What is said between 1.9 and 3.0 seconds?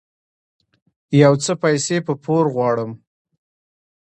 په پور غواړم